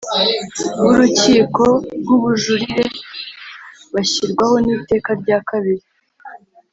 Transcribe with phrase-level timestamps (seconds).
[0.81, 1.63] b Urukiko
[1.99, 2.85] rw Ubujurire
[3.93, 5.85] bashyirwaho n Iteka rya kabiri